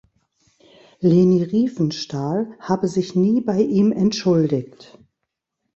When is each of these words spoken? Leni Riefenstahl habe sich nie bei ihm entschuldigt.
Leni 0.99 1.43
Riefenstahl 1.43 2.57
habe 2.59 2.87
sich 2.87 3.13
nie 3.15 3.39
bei 3.39 3.61
ihm 3.61 3.91
entschuldigt. 3.91 4.97